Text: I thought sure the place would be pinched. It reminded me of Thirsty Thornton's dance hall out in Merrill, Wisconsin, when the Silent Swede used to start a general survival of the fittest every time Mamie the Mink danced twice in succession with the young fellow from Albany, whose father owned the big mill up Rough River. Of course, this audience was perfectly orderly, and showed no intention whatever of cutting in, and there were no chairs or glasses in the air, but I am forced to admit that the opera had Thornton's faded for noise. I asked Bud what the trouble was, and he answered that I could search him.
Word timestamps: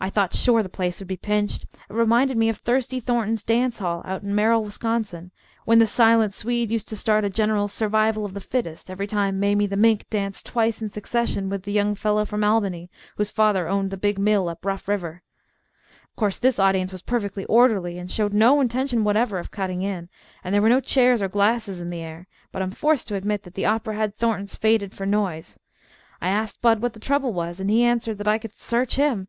I 0.00 0.10
thought 0.10 0.34
sure 0.34 0.62
the 0.62 0.68
place 0.68 0.98
would 1.00 1.08
be 1.08 1.16
pinched. 1.16 1.62
It 1.62 1.68
reminded 1.94 2.36
me 2.36 2.50
of 2.50 2.58
Thirsty 2.58 3.00
Thornton's 3.00 3.42
dance 3.42 3.78
hall 3.78 4.02
out 4.04 4.22
in 4.22 4.34
Merrill, 4.34 4.62
Wisconsin, 4.62 5.30
when 5.64 5.78
the 5.78 5.86
Silent 5.86 6.34
Swede 6.34 6.70
used 6.70 6.90
to 6.90 6.96
start 6.96 7.24
a 7.24 7.30
general 7.30 7.68
survival 7.68 8.26
of 8.26 8.34
the 8.34 8.40
fittest 8.40 8.90
every 8.90 9.06
time 9.06 9.40
Mamie 9.40 9.66
the 9.66 9.78
Mink 9.78 10.04
danced 10.10 10.44
twice 10.44 10.82
in 10.82 10.90
succession 10.90 11.48
with 11.48 11.62
the 11.62 11.72
young 11.72 11.94
fellow 11.94 12.26
from 12.26 12.44
Albany, 12.44 12.90
whose 13.16 13.30
father 13.30 13.66
owned 13.66 13.90
the 13.90 13.96
big 13.96 14.18
mill 14.18 14.50
up 14.50 14.66
Rough 14.66 14.88
River. 14.88 15.22
Of 16.10 16.16
course, 16.16 16.38
this 16.38 16.58
audience 16.60 16.92
was 16.92 17.00
perfectly 17.00 17.46
orderly, 17.46 17.96
and 17.96 18.10
showed 18.10 18.34
no 18.34 18.60
intention 18.60 19.04
whatever 19.04 19.38
of 19.38 19.50
cutting 19.50 19.80
in, 19.80 20.10
and 20.44 20.52
there 20.54 20.60
were 20.60 20.68
no 20.68 20.80
chairs 20.80 21.22
or 21.22 21.28
glasses 21.28 21.80
in 21.80 21.88
the 21.88 22.00
air, 22.02 22.26
but 22.52 22.60
I 22.60 22.64
am 22.66 22.72
forced 22.72 23.08
to 23.08 23.14
admit 23.16 23.42
that 23.44 23.54
the 23.54 23.64
opera 23.64 23.96
had 23.96 24.18
Thornton's 24.18 24.54
faded 24.54 24.92
for 24.92 25.06
noise. 25.06 25.58
I 26.20 26.28
asked 26.28 26.60
Bud 26.60 26.82
what 26.82 26.92
the 26.92 27.00
trouble 27.00 27.32
was, 27.32 27.58
and 27.58 27.70
he 27.70 27.82
answered 27.84 28.18
that 28.18 28.28
I 28.28 28.36
could 28.36 28.52
search 28.52 28.96
him. 28.96 29.28